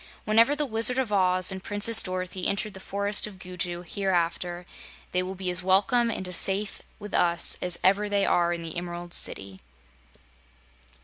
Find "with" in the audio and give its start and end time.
6.97-7.13